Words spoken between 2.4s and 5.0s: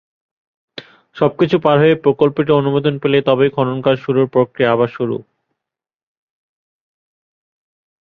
অনুমোদন পেলে তবেই খননকাজ শুরুর প্রক্রিয়া আবার